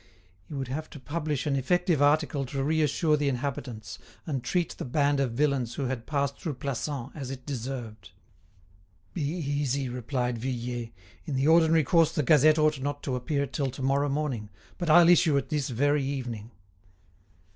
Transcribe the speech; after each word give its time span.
He 0.47 0.55
would 0.55 0.67
have 0.69 0.89
to 0.89 0.99
publish 0.99 1.45
an 1.45 1.55
effective 1.55 2.01
article 2.01 2.43
to 2.47 2.63
reassure 2.63 3.15
the 3.17 3.29
inhabitants 3.29 3.99
and 4.25 4.43
treat 4.43 4.75
the 4.79 4.83
band 4.83 5.19
of 5.19 5.33
villains 5.33 5.75
who 5.75 5.83
had 5.85 6.07
passed 6.07 6.39
through 6.39 6.55
Plassans 6.55 7.11
as 7.13 7.29
it 7.29 7.45
deserved. 7.45 8.09
"Be 9.13 9.21
easy!" 9.21 9.89
replied 9.89 10.39
Vuillet. 10.39 10.91
"In 11.25 11.35
the 11.35 11.47
ordinary 11.47 11.83
course 11.83 12.13
the 12.15 12.23
'Gazette' 12.23 12.57
ought 12.57 12.81
not 12.81 13.03
to 13.03 13.15
appear 13.15 13.45
till 13.45 13.69
to 13.69 13.83
morrow 13.83 14.09
morning, 14.09 14.49
but 14.79 14.89
I'll 14.89 15.07
issue 15.07 15.37
it 15.37 15.49
this 15.49 15.69
very 15.69 16.03
evening." 16.03 16.49